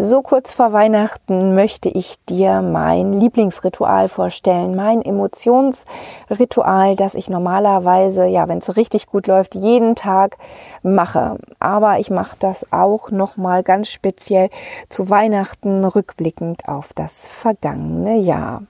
[0.00, 8.24] So kurz vor Weihnachten möchte ich dir mein Lieblingsritual vorstellen, mein Emotionsritual, das ich normalerweise,
[8.26, 10.36] ja, wenn es richtig gut läuft, jeden Tag
[10.84, 11.38] mache.
[11.58, 14.50] Aber ich mache das auch noch mal ganz speziell
[14.88, 18.62] zu Weihnachten rückblickend auf das vergangene Jahr.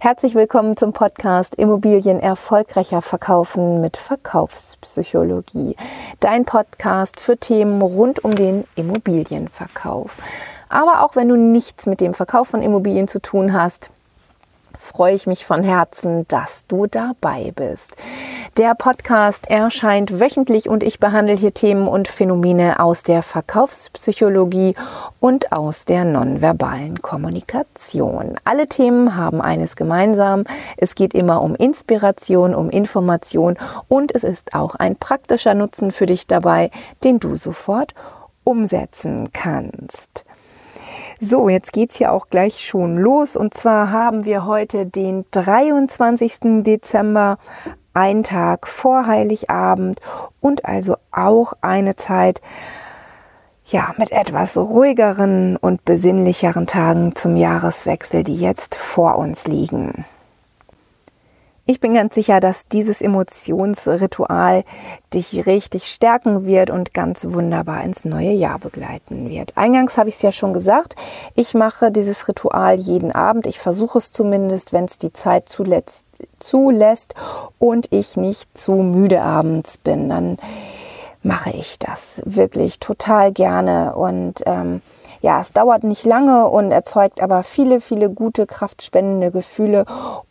[0.00, 5.76] Herzlich willkommen zum Podcast Immobilien erfolgreicher verkaufen mit Verkaufspsychologie.
[6.20, 10.16] Dein Podcast für Themen rund um den Immobilienverkauf.
[10.68, 13.90] Aber auch wenn du nichts mit dem Verkauf von Immobilien zu tun hast,
[14.76, 17.96] freue ich mich von Herzen, dass du dabei bist.
[18.58, 24.74] Der Podcast erscheint wöchentlich und ich behandle hier Themen und Phänomene aus der Verkaufspsychologie
[25.20, 28.40] und aus der nonverbalen Kommunikation.
[28.44, 30.44] Alle Themen haben eines gemeinsam.
[30.78, 36.06] Es geht immer um Inspiration, um Information und es ist auch ein praktischer Nutzen für
[36.06, 36.70] dich dabei,
[37.04, 37.92] den du sofort
[38.42, 40.24] umsetzen kannst.
[41.20, 43.36] So, jetzt geht's hier auch gleich schon los.
[43.36, 46.62] Und zwar haben wir heute den 23.
[46.62, 47.38] Dezember,
[47.96, 50.00] ein Tag vor Heiligabend
[50.40, 52.42] und also auch eine Zeit,
[53.64, 60.04] ja, mit etwas ruhigeren und besinnlicheren Tagen zum Jahreswechsel, die jetzt vor uns liegen.
[61.68, 64.62] Ich bin ganz sicher, dass dieses Emotionsritual
[65.12, 69.56] dich richtig stärken wird und ganz wunderbar ins neue Jahr begleiten wird.
[69.56, 70.94] Eingangs habe ich es ja schon gesagt,
[71.34, 73.48] ich mache dieses Ritual jeden Abend.
[73.48, 77.14] Ich versuche es zumindest, wenn es die Zeit zulässt,
[77.58, 80.08] und ich nicht zu müde abends bin.
[80.08, 80.36] Dann
[81.24, 84.82] mache ich das wirklich total gerne und ähm,
[85.20, 89.84] ja, es dauert nicht lange und erzeugt aber viele, viele gute, kraftspendende Gefühle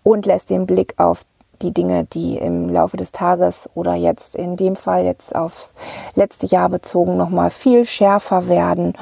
[0.03, 1.25] und lässt den Blick auf
[1.61, 5.73] die Dinge, die im Laufe des Tages oder jetzt in dem Fall jetzt aufs
[6.15, 8.93] letzte Jahr bezogen nochmal viel schärfer werden.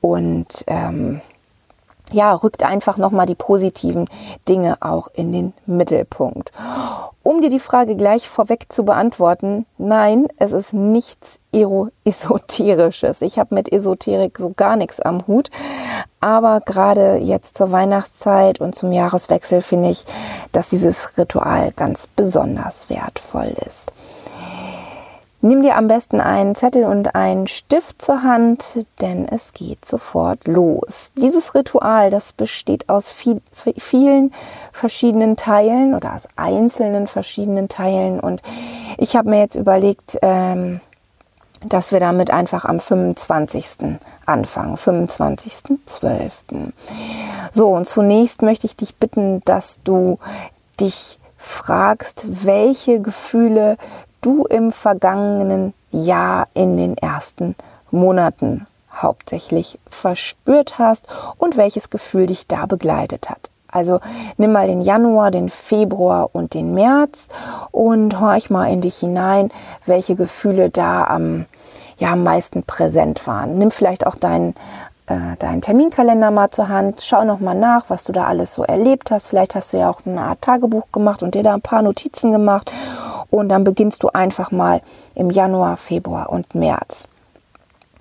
[0.00, 1.20] Und ähm,
[2.12, 4.08] ja, rückt einfach nochmal die positiven
[4.48, 6.52] Dinge auch in den Mittelpunkt.
[7.22, 11.40] Um dir die Frage gleich vorweg zu beantworten, nein, es ist nichts
[12.04, 13.20] Esoterisches.
[13.22, 15.50] Ich habe mit Esoterik so gar nichts am Hut.
[16.20, 20.04] Aber gerade jetzt zur Weihnachtszeit und zum Jahreswechsel finde ich,
[20.52, 23.92] dass dieses Ritual ganz besonders wertvoll ist.
[25.40, 30.48] Nimm dir am besten einen Zettel und einen Stift zur Hand, denn es geht sofort
[30.48, 31.12] los.
[31.16, 34.32] Dieses Ritual, das besteht aus viel, vielen
[34.72, 38.18] verschiedenen Teilen oder aus einzelnen verschiedenen Teilen.
[38.18, 38.42] Und
[38.96, 40.80] ich habe mir jetzt überlegt, ähm,
[41.64, 43.96] dass wir damit einfach am 25.
[44.26, 46.72] anfangen, 25.12.
[47.52, 50.18] So, und zunächst möchte ich dich bitten, dass du
[50.80, 53.76] dich fragst, welche Gefühle
[54.20, 57.54] du im vergangenen Jahr in den ersten
[57.90, 61.06] Monaten hauptsächlich verspürt hast
[61.36, 63.50] und welches Gefühl dich da begleitet hat.
[63.70, 64.00] Also
[64.38, 67.28] nimm mal den Januar, den Februar und den März
[67.70, 69.50] und horch mal in dich hinein,
[69.84, 71.44] welche Gefühle da am,
[71.98, 73.58] ja, am meisten präsent waren.
[73.58, 74.54] Nimm vielleicht auch deinen
[75.06, 78.62] äh, deinen Terminkalender mal zur Hand, schau noch mal nach, was du da alles so
[78.62, 79.28] erlebt hast.
[79.28, 82.30] Vielleicht hast du ja auch eine Art Tagebuch gemacht und dir da ein paar Notizen
[82.30, 82.72] gemacht
[83.30, 84.80] und dann beginnst du einfach mal
[85.14, 87.08] im Januar, Februar und März.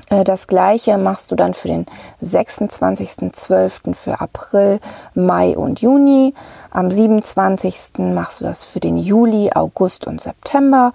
[0.10, 1.86] Äh, das gleiche machst du dann für den
[2.22, 3.94] 26.12.
[3.94, 4.80] für April,
[5.14, 6.34] Mai und Juni.
[6.72, 8.00] Am 27.
[8.14, 10.94] machst du das für den Juli, August und September.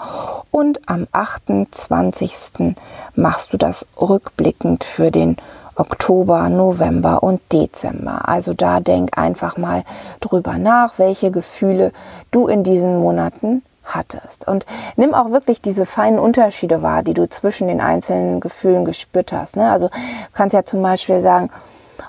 [0.50, 2.75] Und am 28.
[3.15, 5.37] machst du das rückblickend für den
[5.75, 8.28] Oktober, November und Dezember.
[8.28, 9.84] Also da denk einfach mal
[10.21, 11.92] drüber nach, welche Gefühle
[12.31, 14.47] du in diesen Monaten hattest.
[14.47, 14.66] Und
[14.97, 19.56] nimm auch wirklich diese feinen Unterschiede wahr, die du zwischen den einzelnen Gefühlen gespürt hast.
[19.56, 19.70] Ne?
[19.70, 21.50] Also du kannst ja zum Beispiel sagen,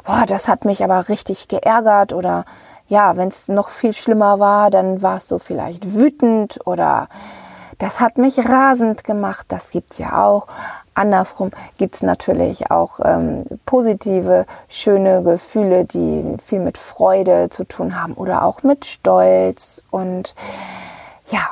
[0.05, 2.45] boah, das hat mich aber richtig geärgert oder
[2.87, 7.07] ja, wenn es noch viel schlimmer war, dann warst du vielleicht wütend oder
[7.79, 9.47] das hat mich rasend gemacht.
[9.49, 10.47] Das gibt's ja auch.
[10.93, 18.13] Andersrum gibt's natürlich auch ähm, positive, schöne Gefühle, die viel mit Freude zu tun haben
[18.13, 20.35] oder auch mit Stolz und
[21.27, 21.49] ja,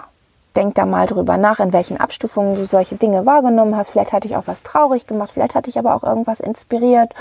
[0.56, 3.92] denk da mal drüber nach, in welchen Abstufungen du solche Dinge wahrgenommen hast.
[3.92, 7.14] Vielleicht hatte ich auch was traurig gemacht, vielleicht hatte ich aber auch irgendwas inspiriert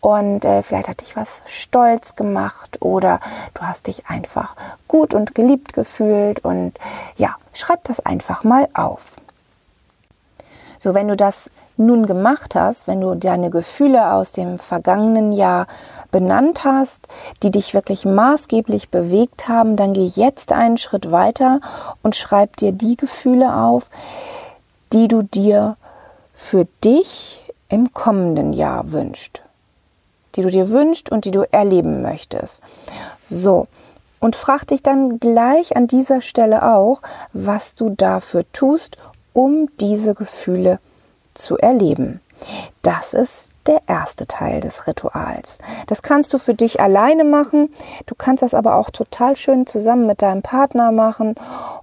[0.00, 3.20] und äh, vielleicht hatte ich was stolz gemacht oder
[3.54, 4.56] du hast dich einfach
[4.88, 6.74] gut und geliebt gefühlt und
[7.16, 9.14] ja, schreib das einfach mal auf.
[10.78, 15.66] So, wenn du das nun gemacht hast, wenn du deine Gefühle aus dem vergangenen Jahr
[16.10, 17.08] benannt hast,
[17.42, 21.60] die dich wirklich maßgeblich bewegt haben, dann geh jetzt einen Schritt weiter
[22.02, 23.90] und schreib dir die Gefühle auf,
[24.92, 25.76] die du dir
[26.32, 29.42] für dich im kommenden Jahr wünschst.
[30.34, 32.62] die du dir wünschst und die du erleben möchtest.
[33.28, 33.66] So.
[34.18, 37.02] Und frag dich dann gleich an dieser Stelle auch,
[37.34, 38.96] was du dafür tust,
[39.34, 40.91] um diese Gefühle zu
[41.56, 42.20] erleben.
[42.82, 45.58] Das ist der erste Teil des Rituals.
[45.86, 47.72] Das kannst du für dich alleine machen.
[48.06, 51.36] Du kannst das aber auch total schön zusammen mit deinem Partner machen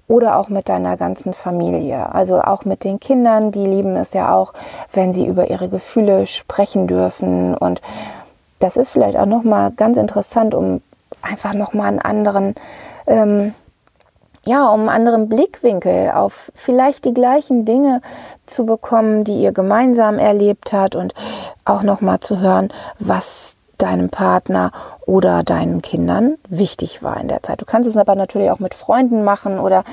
[0.08, 2.14] oder auch mit deiner ganzen Familie.
[2.14, 4.54] Also auch mit den Kindern, die lieben es ja auch,
[4.92, 7.82] wenn sie über ihre Gefühle sprechen dürfen und
[8.60, 10.82] das ist vielleicht auch noch mal ganz interessant, um
[11.22, 12.56] einfach noch mal einen anderen
[13.08, 13.54] ähm,
[14.44, 18.02] ja, um einen anderen Blickwinkel auf vielleicht die gleichen Dinge
[18.46, 21.14] zu bekommen, die ihr gemeinsam erlebt habt und
[21.66, 22.70] auch noch mal zu hören,
[23.00, 24.72] was deinem Partner
[25.06, 27.62] oder deinen Kindern wichtig war in der Zeit.
[27.62, 29.84] Du kannst es aber natürlich auch mit Freunden machen oder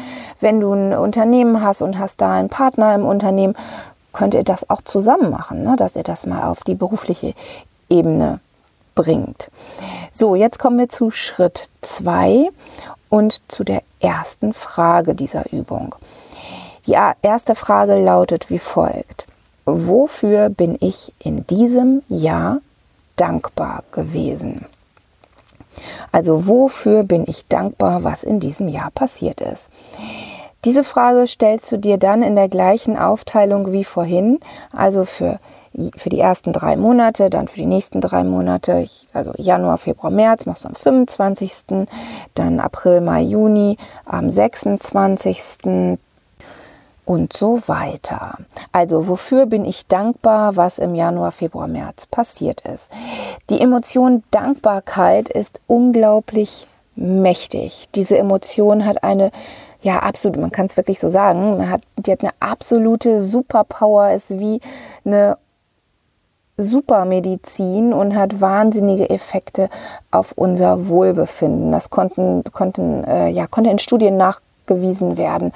[0.41, 3.55] wenn du ein Unternehmen hast und hast da einen Partner im Unternehmen,
[4.13, 5.77] könnt ihr das auch zusammen machen, ne?
[5.77, 7.35] dass ihr das mal auf die berufliche
[7.89, 8.41] Ebene
[8.95, 9.51] bringt.
[10.11, 12.49] So, jetzt kommen wir zu Schritt 2
[13.09, 15.95] und zu der ersten Frage dieser Übung.
[16.87, 19.27] Die erste Frage lautet wie folgt.
[19.65, 22.61] Wofür bin ich in diesem Jahr
[23.17, 24.67] dankbar gewesen?
[26.13, 29.71] Also wofür bin ich dankbar, was in diesem Jahr passiert ist?
[30.65, 34.41] Diese Frage stellst du dir dann in der gleichen Aufteilung wie vorhin,
[34.73, 35.39] also für
[35.97, 40.47] für die ersten drei Monate, dann für die nächsten drei Monate, also Januar, Februar, März
[40.47, 41.87] machst du am 25.,
[42.35, 45.99] dann April, Mai, Juni am 26.
[47.05, 48.39] und so weiter.
[48.73, 52.91] Also wofür bin ich dankbar, was im Januar, Februar, März passiert ist.
[53.51, 57.89] Die Emotion Dankbarkeit ist unglaublich mächtig.
[57.95, 59.31] Diese Emotion hat eine
[59.83, 64.37] ja, absolut, man kann es wirklich so sagen, hat, die hat eine absolute Superpower, ist
[64.37, 64.61] wie
[65.05, 65.39] eine
[66.57, 69.69] Supermedizin und hat wahnsinnige Effekte
[70.11, 71.73] auf unser Wohlbefinden.
[71.73, 75.53] Das konnten, konnten, äh, ja, konnte in Studien nachgewiesen werden,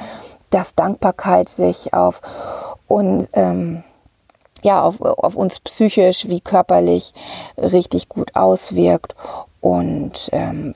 [0.51, 2.21] dass Dankbarkeit sich auf
[2.87, 3.83] uns, ähm,
[4.63, 7.15] ja, auf, auf uns psychisch wie körperlich
[7.57, 9.15] richtig gut auswirkt
[9.61, 10.75] und, ähm,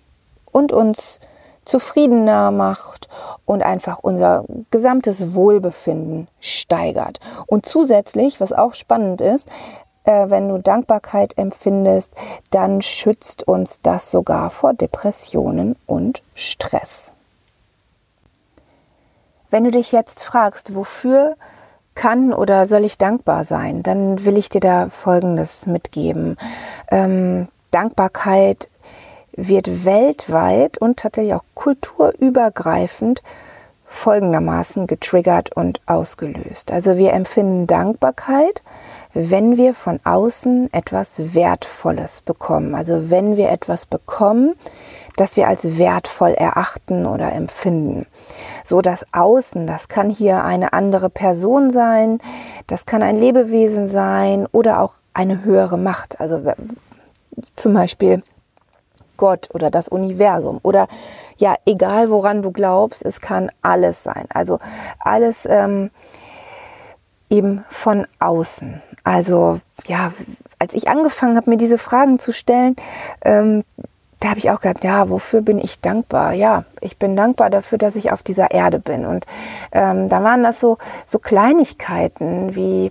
[0.53, 1.21] und uns
[1.65, 3.09] zufriedener macht
[3.47, 7.21] und einfach unser gesamtes Wohlbefinden steigert.
[7.47, 9.49] Und zusätzlich, was auch spannend ist,
[10.05, 12.13] äh, wenn du Dankbarkeit empfindest,
[12.51, 17.13] dann schützt uns das sogar vor Depressionen und Stress.
[19.51, 21.37] Wenn du dich jetzt fragst, wofür
[21.95, 26.37] kann oder soll ich dankbar sein, dann will ich dir da Folgendes mitgeben.
[26.91, 28.69] Ähm, Dankbarkeit
[29.37, 33.23] wird weltweit und tatsächlich auch kulturübergreifend
[33.87, 36.73] folgendermaßen getriggert und ausgelöst.
[36.73, 38.63] Also wir empfinden Dankbarkeit,
[39.15, 42.75] wenn wir von außen etwas Wertvolles bekommen.
[42.75, 44.55] Also wenn wir etwas bekommen,
[45.17, 48.07] das wir als wertvoll erachten oder empfinden.
[48.65, 52.19] So das Außen, das kann hier eine andere Person sein,
[52.67, 56.21] das kann ein Lebewesen sein oder auch eine höhere Macht.
[56.21, 56.43] Also
[57.55, 58.23] zum Beispiel
[59.17, 60.89] Gott oder das Universum oder
[61.37, 64.27] ja, egal woran du glaubst, es kann alles sein.
[64.31, 64.59] Also
[64.99, 65.91] alles ähm,
[67.31, 68.83] eben von außen.
[69.05, 70.13] Also ja,
[70.59, 72.75] als ich angefangen habe, mir diese Fragen zu stellen,
[73.23, 73.63] ähm,
[74.21, 76.33] da habe ich auch gedacht, ja, wofür bin ich dankbar?
[76.33, 79.05] Ja, ich bin dankbar dafür, dass ich auf dieser Erde bin.
[79.05, 79.27] Und
[79.71, 82.91] ähm, da waren das so, so Kleinigkeiten wie,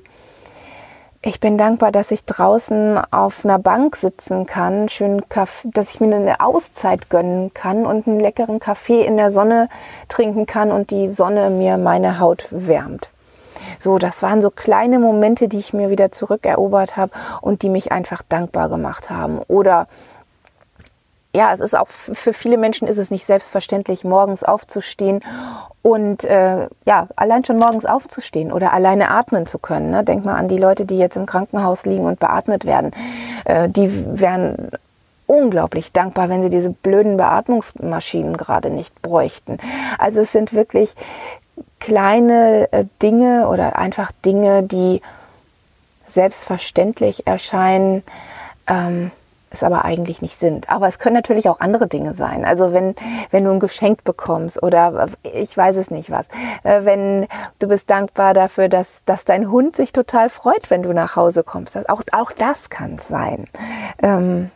[1.24, 6.02] ich bin dankbar, dass ich draußen auf einer Bank sitzen kann, schön Kaffee, dass ich
[6.02, 9.70] mir eine Auszeit gönnen kann und einen leckeren Kaffee in der Sonne
[10.10, 13.10] trinken kann und die Sonne mir meine Haut wärmt.
[13.84, 17.12] So, das waren so kleine Momente, die ich mir wieder zurückerobert habe
[17.42, 19.40] und die mich einfach dankbar gemacht haben.
[19.50, 19.88] Oder
[21.36, 25.20] ja, es ist auch für viele Menschen ist es nicht selbstverständlich, morgens aufzustehen
[25.82, 29.90] und äh, ja, allein schon morgens aufzustehen oder alleine atmen zu können.
[29.90, 30.06] Ne?
[30.06, 32.92] Denk mal an die Leute, die jetzt im Krankenhaus liegen und beatmet werden.
[33.44, 34.70] Äh, die wären
[35.28, 39.58] unglaublich dankbar, wenn sie diese blöden Beatmungsmaschinen gerade nicht bräuchten.
[39.98, 40.96] Also es sind wirklich
[41.80, 45.02] kleine äh, Dinge oder einfach Dinge, die
[46.10, 48.04] selbstverständlich erscheinen,
[48.68, 49.12] ähm,
[49.54, 50.70] es aber eigentlich nicht sind.
[50.70, 52.44] Aber es können natürlich auch andere Dinge sein.
[52.44, 52.96] Also wenn,
[53.30, 56.28] wenn du ein Geschenk bekommst oder ich weiß es nicht was.
[56.64, 57.28] Äh, wenn
[57.60, 61.44] du bist dankbar dafür, dass, dass dein Hund sich total freut, wenn du nach Hause
[61.44, 61.78] kommst.
[61.90, 63.48] Auch, auch das kann sein.
[64.02, 64.50] Ähm,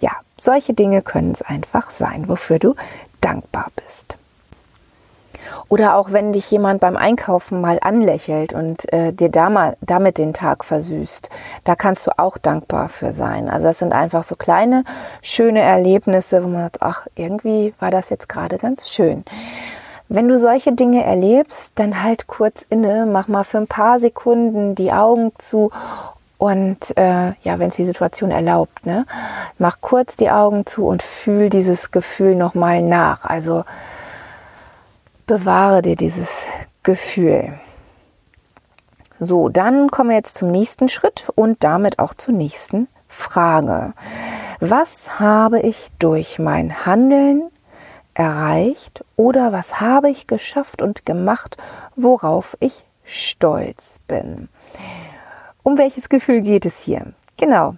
[0.00, 2.74] ja, solche Dinge können es einfach sein, wofür du
[3.20, 4.16] dankbar bist.
[5.68, 10.18] Oder auch wenn dich jemand beim Einkaufen mal anlächelt und äh, dir da mal, damit
[10.18, 11.30] den Tag versüßt,
[11.64, 13.48] da kannst du auch dankbar für sein.
[13.48, 14.84] Also das sind einfach so kleine,
[15.22, 19.24] schöne Erlebnisse, wo man sagt, ach, irgendwie war das jetzt gerade ganz schön.
[20.10, 24.74] Wenn du solche Dinge erlebst, dann halt kurz inne, mach mal für ein paar Sekunden
[24.74, 25.70] die Augen zu
[26.38, 29.06] und äh, ja, wenn es die Situation erlaubt, ne,
[29.58, 33.24] mach kurz die Augen zu und fühl dieses Gefühl nochmal nach.
[33.24, 33.64] Also
[35.28, 36.46] bewahre dir dieses
[36.82, 37.52] Gefühl.
[39.20, 43.92] So, dann kommen wir jetzt zum nächsten Schritt und damit auch zur nächsten Frage.
[44.58, 47.50] Was habe ich durch mein Handeln
[48.14, 51.56] erreicht oder was habe ich geschafft und gemacht,
[51.94, 54.48] worauf ich stolz bin?
[55.62, 57.12] Um welches Gefühl geht es hier?
[57.36, 57.76] Genau,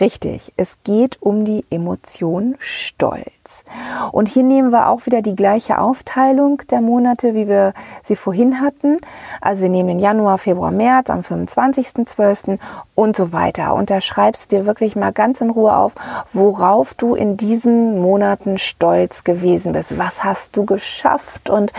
[0.00, 3.64] Richtig, es geht um die Emotion Stolz.
[4.10, 8.60] Und hier nehmen wir auch wieder die gleiche Aufteilung der Monate, wie wir sie vorhin
[8.60, 8.98] hatten.
[9.40, 12.58] Also wir nehmen den Januar, Februar, März am 25.12.
[12.94, 13.74] und so weiter.
[13.74, 15.94] Und da schreibst du dir wirklich mal ganz in Ruhe auf,
[16.32, 19.98] worauf du in diesen Monaten stolz gewesen bist.
[19.98, 21.72] Was hast du geschafft und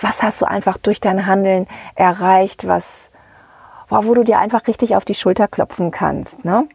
[0.00, 3.10] was hast du einfach durch dein Handeln erreicht, was,
[3.88, 6.44] wo du dir einfach richtig auf die Schulter klopfen kannst.
[6.44, 6.66] Ne?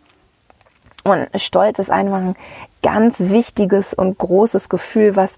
[1.08, 2.36] Und Stolz ist einfach ein
[2.82, 5.38] ganz wichtiges und großes Gefühl, was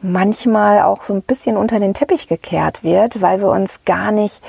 [0.00, 4.40] manchmal auch so ein bisschen unter den Teppich gekehrt wird, weil wir uns gar nicht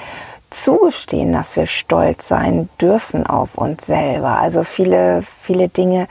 [0.52, 4.38] zugestehen, dass wir stolz sein dürfen auf uns selber.
[4.38, 6.08] Also viele, viele Dinge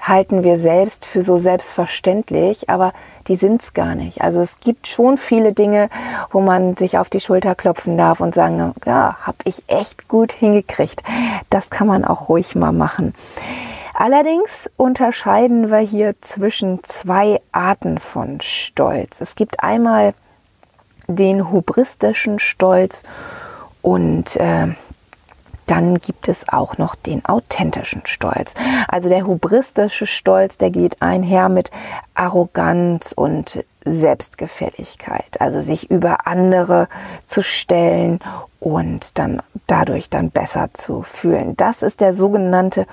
[0.00, 2.92] halten wir selbst für so selbstverständlich, aber
[3.28, 4.22] die sind es gar nicht.
[4.22, 5.88] Also es gibt schon viele Dinge,
[6.30, 10.32] wo man sich auf die Schulter klopfen darf und sagen, ja, habe ich echt gut
[10.32, 11.02] hingekriegt.
[11.50, 13.14] Das kann man auch ruhig mal machen.
[13.94, 19.20] Allerdings unterscheiden wir hier zwischen zwei Arten von Stolz.
[19.20, 20.14] Es gibt einmal
[21.06, 23.02] den hubristischen Stolz
[23.82, 24.68] und äh,
[25.70, 28.54] dann gibt es auch noch den authentischen Stolz.
[28.88, 31.70] Also der hubristische Stolz, der geht einher mit
[32.14, 35.40] Arroganz und Selbstgefälligkeit.
[35.40, 36.88] Also sich über andere
[37.24, 38.18] zu stellen
[38.58, 41.56] und dann dadurch dann besser zu fühlen.
[41.56, 42.86] Das ist der sogenannte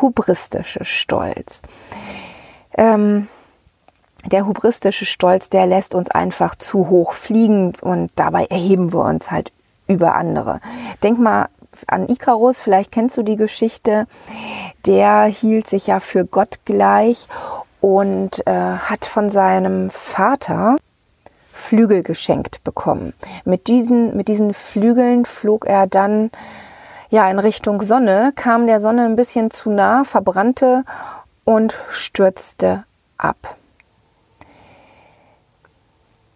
[0.00, 1.62] hubristische Stolz.
[2.78, 3.26] Ähm,
[4.26, 9.32] der hubristische Stolz, der lässt uns einfach zu hoch fliegen und dabei erheben wir uns
[9.32, 9.50] halt
[9.88, 10.60] über andere.
[11.02, 11.48] Denk mal
[11.86, 14.06] an Ikarus, vielleicht kennst du die Geschichte,
[14.86, 17.28] der hielt sich ja für Gott gleich
[17.80, 20.76] und äh, hat von seinem Vater
[21.52, 23.12] Flügel geschenkt bekommen.
[23.44, 26.30] Mit diesen, mit diesen Flügeln flog er dann
[27.10, 30.84] ja in Richtung Sonne, kam der Sonne ein bisschen zu nah, verbrannte
[31.44, 32.84] und stürzte
[33.18, 33.56] ab.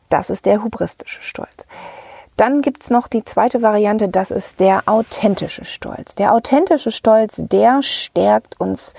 [0.09, 1.67] Das ist der hubristische Stolz.
[2.37, 6.17] Dann gibt es noch die zweite Variante, das ist der authentische Stolz.
[6.17, 8.95] Der authentische Stolz, der stärkt uns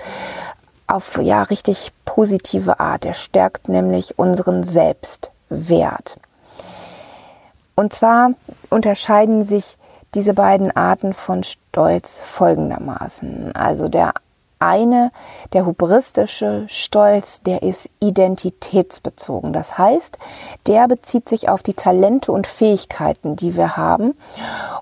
[0.86, 3.04] auf ja richtig positive Art.
[3.04, 6.16] Der stärkt nämlich unseren Selbstwert.
[7.74, 8.30] Und zwar
[8.70, 9.76] unterscheiden sich
[10.14, 13.54] diese beiden Arten von Stolz folgendermaßen.
[13.54, 14.14] Also der
[14.58, 15.10] eine,
[15.52, 19.52] der hubristische Stolz, der ist identitätsbezogen.
[19.52, 20.18] Das heißt,
[20.66, 24.14] der bezieht sich auf die Talente und Fähigkeiten, die wir haben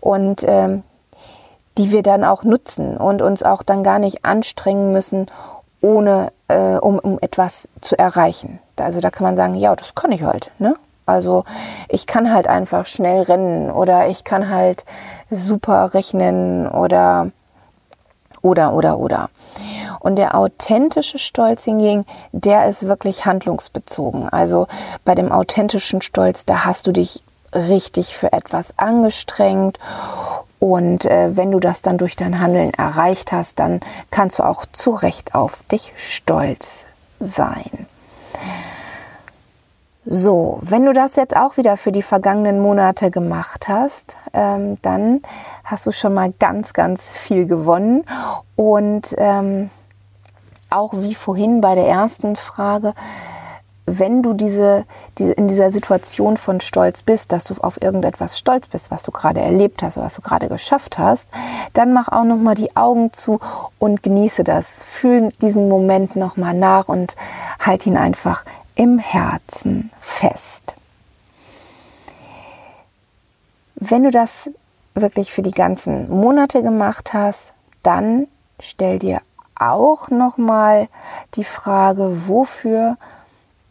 [0.00, 0.84] und ähm,
[1.76, 5.26] die wir dann auch nutzen und uns auch dann gar nicht anstrengen müssen,
[5.80, 8.60] ohne äh, um, um etwas zu erreichen.
[8.76, 10.50] Also da kann man sagen, ja, das kann ich halt.
[10.58, 10.76] Ne?
[11.06, 11.44] Also
[11.88, 14.84] ich kann halt einfach schnell rennen oder ich kann halt
[15.30, 17.30] super rechnen oder
[18.44, 19.30] oder, oder, oder.
[20.00, 24.28] Und der authentische Stolz hingegen, der ist wirklich handlungsbezogen.
[24.28, 24.68] Also
[25.04, 27.22] bei dem authentischen Stolz, da hast du dich
[27.54, 29.78] richtig für etwas angestrengt.
[30.60, 34.66] Und äh, wenn du das dann durch dein Handeln erreicht hast, dann kannst du auch
[34.70, 36.84] zu Recht auf dich stolz
[37.20, 37.86] sein.
[40.06, 45.22] So, wenn du das jetzt auch wieder für die vergangenen Monate gemacht hast, ähm, dann
[45.64, 48.04] hast du schon mal ganz, ganz viel gewonnen.
[48.54, 49.70] Und ähm,
[50.68, 52.92] auch wie vorhin bei der ersten Frage,
[53.86, 54.84] wenn du diese,
[55.18, 59.10] die, in dieser Situation von Stolz bist, dass du auf irgendetwas stolz bist, was du
[59.10, 61.28] gerade erlebt hast oder was du gerade geschafft hast,
[61.72, 63.40] dann mach auch noch mal die Augen zu
[63.78, 64.82] und genieße das.
[64.82, 67.16] Fühl diesen Moment noch mal nach und
[67.58, 70.74] halt ihn einfach im Herzen fest.
[73.76, 74.50] Wenn du das
[74.94, 77.52] wirklich für die ganzen Monate gemacht hast,
[77.82, 78.26] dann
[78.60, 79.20] stell dir
[79.56, 80.88] auch noch mal
[81.34, 82.96] die Frage, wofür,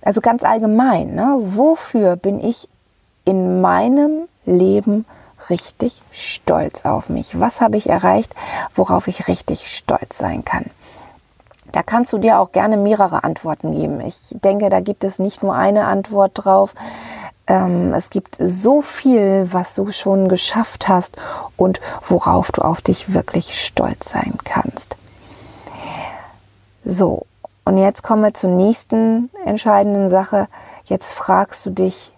[0.01, 2.69] also ganz allgemein, ne, wofür bin ich
[3.25, 5.05] in meinem Leben
[5.49, 7.39] richtig stolz auf mich?
[7.39, 8.35] Was habe ich erreicht,
[8.73, 10.65] worauf ich richtig stolz sein kann?
[11.73, 13.99] Da kannst du dir auch gerne mehrere Antworten geben.
[13.99, 16.75] Ich denke, da gibt es nicht nur eine Antwort drauf.
[17.47, 21.17] Ähm, es gibt so viel, was du schon geschafft hast
[21.57, 24.95] und worauf du auf dich wirklich stolz sein kannst.
[26.85, 27.25] So,
[27.65, 30.47] und jetzt kommen wir zur nächsten entscheidenden Sache.
[30.85, 32.13] Jetzt fragst du dich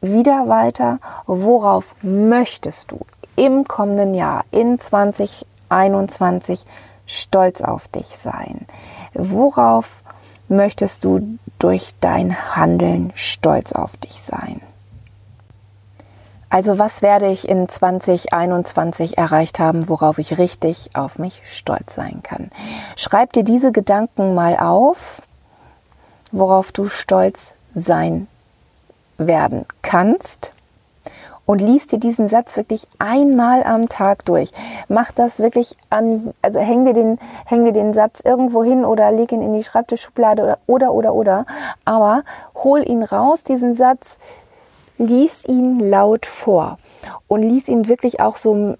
[0.00, 3.00] wieder weiter, worauf möchtest du
[3.34, 6.64] im kommenden Jahr, in 2021,
[7.06, 8.66] stolz auf dich sein?
[9.14, 10.02] Worauf
[10.48, 14.60] möchtest du durch dein Handeln stolz auf dich sein?
[16.48, 22.22] Also was werde ich in 2021 erreicht haben, worauf ich richtig auf mich stolz sein
[22.24, 22.50] kann?
[22.96, 25.22] Schreib dir diese Gedanken mal auf,
[26.32, 28.26] worauf du stolz sein
[29.16, 30.52] werden kannst
[31.50, 34.52] und liest dir diesen Satz wirklich einmal am Tag durch.
[34.86, 39.10] Mach das wirklich an, also häng dir den, häng dir den Satz irgendwo hin oder
[39.10, 41.46] leg ihn in die Schreibtischschublade oder, oder, oder, oder.
[41.84, 42.22] Aber
[42.54, 44.18] hol ihn raus, diesen Satz,
[44.96, 46.76] lies ihn laut vor
[47.26, 48.76] und lies ihn wirklich auch so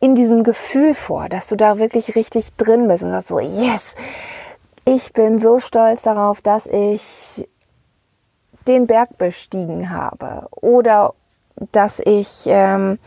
[0.00, 3.94] in diesem Gefühl vor, dass du da wirklich richtig drin bist und sagst so, yes,
[4.84, 7.48] ich bin so stolz darauf, dass ich
[8.68, 11.14] den Berg bestiegen habe oder
[11.72, 12.98] dass ich, ähm,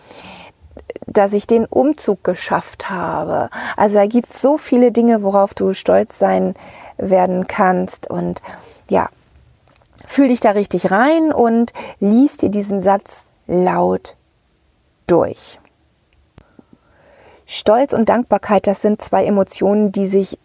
[1.06, 3.50] dass ich den Umzug geschafft habe.
[3.75, 6.56] Also da gibt es so viele Dinge, worauf du stolz sein
[6.98, 8.42] werden kannst und
[8.89, 9.10] ja,
[10.08, 14.16] Fühl dich da richtig rein und lies dir diesen Satz laut
[15.06, 15.60] durch.
[17.46, 20.39] Stolz und Dankbarkeit, das sind zwei Emotionen, die sich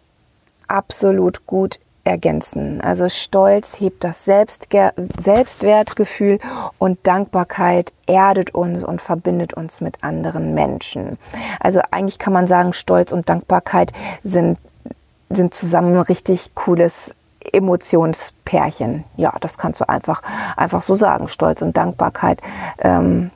[0.67, 2.81] absolut gut ergänzen.
[2.81, 6.39] Also Stolz hebt das Selbstge Selbstwertgefühl
[6.77, 11.17] und Dankbarkeit erdet uns und verbindet uns mit anderen Menschen.
[11.59, 13.93] Also eigentlich kann man sagen, Stolz und Dankbarkeit
[14.23, 14.57] sind,
[15.29, 17.15] sind zusammen ein richtig cooles
[17.51, 19.05] Emotionspärchen.
[19.15, 20.21] Ja, das kannst du einfach,
[20.57, 21.29] einfach so sagen.
[21.29, 22.41] Stolz und Dankbarkeit
[22.79, 23.31] ähm,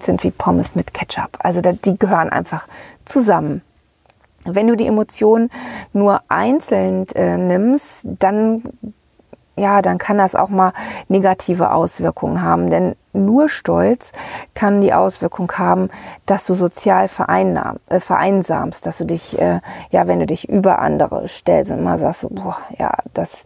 [0.00, 1.38] sind wie Pommes mit Ketchup.
[1.38, 2.66] Also die gehören einfach
[3.04, 3.62] zusammen.
[4.44, 5.50] Wenn du die Emotionen
[5.92, 8.62] nur einzeln äh, nimmst, dann
[9.56, 10.72] ja, dann kann das auch mal
[11.08, 12.70] negative Auswirkungen haben.
[12.70, 14.12] Denn nur Stolz
[14.54, 15.90] kann die Auswirkung haben,
[16.26, 21.28] dass du sozial äh, vereinsamst, dass du dich, äh, ja, wenn du dich über andere
[21.28, 23.44] stellst und immer sagst, boah, ja, das,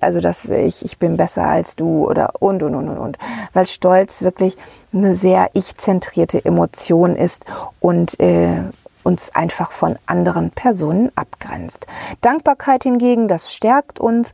[0.00, 3.18] also das, ich, ich bin besser als du oder und, und, und, und, und.
[3.52, 4.56] Weil Stolz wirklich
[4.92, 7.46] eine sehr ich-zentrierte Emotion ist
[7.78, 8.62] und äh,
[9.02, 11.86] uns einfach von anderen Personen abgrenzt.
[12.20, 14.32] Dankbarkeit hingegen, das stärkt uns.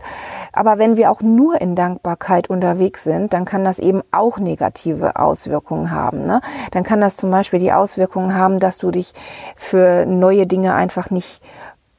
[0.52, 5.16] Aber wenn wir auch nur in Dankbarkeit unterwegs sind, dann kann das eben auch negative
[5.16, 6.24] Auswirkungen haben.
[6.24, 6.40] Ne?
[6.72, 9.12] Dann kann das zum Beispiel die Auswirkungen haben, dass du dich
[9.56, 11.40] für neue Dinge einfach nicht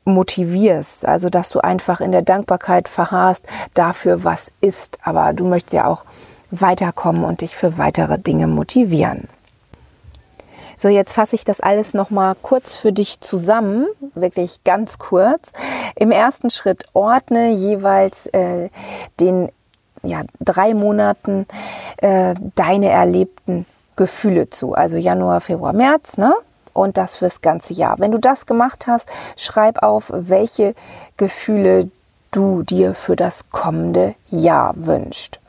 [0.05, 4.97] motivierst, also dass du einfach in der Dankbarkeit verharrst dafür, was ist.
[5.03, 6.05] Aber du möchtest ja auch
[6.51, 9.27] weiterkommen und dich für weitere Dinge motivieren.
[10.81, 15.51] So, jetzt fasse ich das alles nochmal kurz für dich zusammen, wirklich ganz kurz.
[15.97, 18.69] Im ersten Schritt ordne jeweils äh,
[19.19, 19.51] den
[20.03, 21.47] ja, drei Monaten
[21.97, 23.65] äh, deine erlebten
[23.97, 24.73] Gefühle zu.
[24.73, 26.33] Also Januar, Februar, März, ne?
[26.71, 27.99] Und das fürs ganze Jahr.
[27.99, 30.75] Wenn du das gemacht hast, schreib auf, welche
[31.17, 31.91] Gefühle
[32.31, 35.41] du dir für das kommende Jahr wünschst.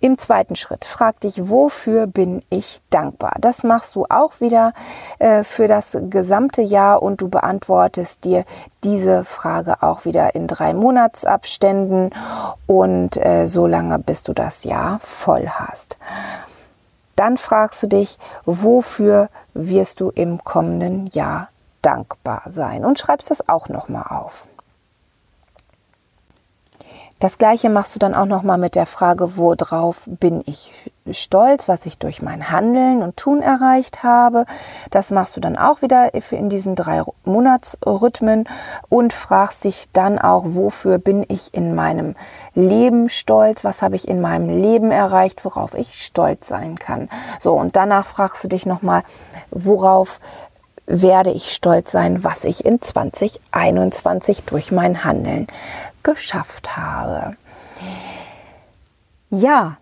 [0.00, 3.32] Im zweiten Schritt frag dich, wofür bin ich dankbar?
[3.40, 4.72] Das machst du auch wieder
[5.18, 8.44] äh, für das gesamte Jahr und du beantwortest dir
[8.84, 12.10] diese Frage auch wieder in drei Monatsabständen
[12.68, 15.98] und äh, so lange, bis du das Jahr voll hast.
[17.16, 21.48] Dann fragst du dich, wofür wirst du im kommenden Jahr
[21.82, 24.46] dankbar sein und schreibst das auch nochmal auf.
[27.20, 30.72] Das gleiche machst du dann auch nochmal mit der Frage, worauf bin ich
[31.10, 34.44] stolz, was ich durch mein Handeln und Tun erreicht habe.
[34.92, 38.48] Das machst du dann auch wieder in diesen drei Monatsrhythmen
[38.88, 42.14] und fragst dich dann auch, wofür bin ich in meinem
[42.54, 47.08] Leben stolz, was habe ich in meinem Leben erreicht, worauf ich stolz sein kann.
[47.40, 49.02] So, und danach fragst du dich nochmal,
[49.50, 50.20] worauf
[50.86, 55.46] werde ich stolz sein, was ich in 2021 durch mein Handeln
[56.14, 57.36] geschafft habe.
[59.30, 59.76] Ja,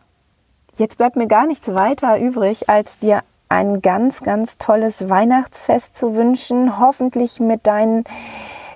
[0.74, 6.16] jetzt bleibt mir gar nichts weiter übrig, als dir ein ganz, ganz tolles Weihnachtsfest zu
[6.16, 6.80] wünschen.
[6.80, 8.04] Hoffentlich mit deinen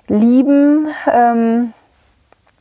[0.07, 0.89] Lieben.
[1.13, 1.73] Ähm,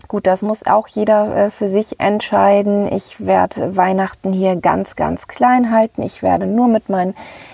[0.08, 2.92] Gut, das muss auch jeder äh, für sich entscheiden.
[2.92, 6.02] Ich werde Weihnachten hier ganz, ganz klein halten.
[6.02, 7.14] Ich werde nur mit meinen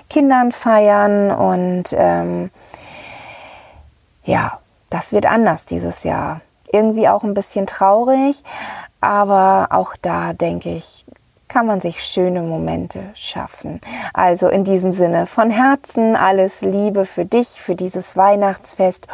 [0.10, 2.52] Kindern feiern und ähm,
[4.24, 6.40] ja, das wird anders dieses Jahr.
[6.76, 8.44] Irgendwie auch ein bisschen traurig,
[9.00, 11.06] aber auch da denke ich,
[11.48, 13.80] kann man sich schöne Momente schaffen.
[14.14, 19.08] Also in diesem Sinne von Herzen alles Liebe für dich, für dieses Weihnachtsfest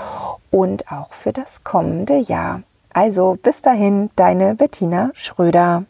[0.49, 2.63] und auch für das kommende Jahr.
[2.93, 5.83] Also bis dahin, deine Bettina Schröder.